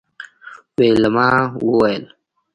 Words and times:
ویلما 0.77 1.29
وویل 1.65 2.03